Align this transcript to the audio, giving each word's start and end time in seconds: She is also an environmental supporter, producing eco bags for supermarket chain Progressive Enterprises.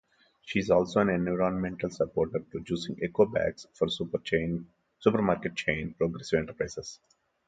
She 0.41 0.57
is 0.57 0.71
also 0.71 0.99
an 0.99 1.09
environmental 1.09 1.91
supporter, 1.91 2.39
producing 2.39 2.97
eco 3.03 3.25
bags 3.27 3.67
for 3.75 3.87
supermarket 3.87 5.53
chain 5.53 5.93
Progressive 5.95 6.39
Enterprises. 6.39 6.99